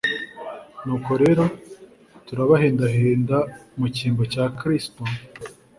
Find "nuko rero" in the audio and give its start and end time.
0.85-1.43